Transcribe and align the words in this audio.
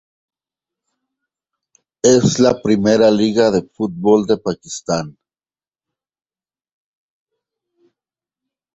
Es 2.13 2.39
la 2.45 2.53
primera 2.63 3.11
liga 3.11 3.51
de 3.51 3.61
fútbol 3.61 4.25
de 4.25 4.37
Pakistán. 4.37 5.15